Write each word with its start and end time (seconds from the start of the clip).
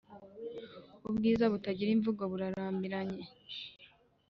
ubwiza 1.09 1.45
butagira 1.53 1.89
imvugo 1.95 2.21
burarambiranye! 2.31 3.21